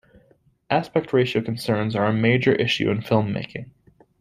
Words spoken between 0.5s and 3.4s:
Aspect ratio concerns are a major issue in film